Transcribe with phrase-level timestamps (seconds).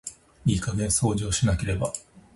[0.47, 2.05] いい加減掃除をしなければならない。